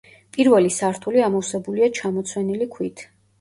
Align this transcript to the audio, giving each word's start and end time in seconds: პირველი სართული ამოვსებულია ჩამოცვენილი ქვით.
პირველი 0.35 0.71
სართული 0.75 1.21
ამოვსებულია 1.25 1.91
ჩამოცვენილი 1.99 2.71
ქვით. 2.79 3.07